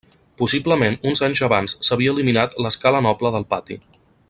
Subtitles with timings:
[0.41, 3.79] Possiblement, uns anys abans s'havia eliminat l'escala noble del pati.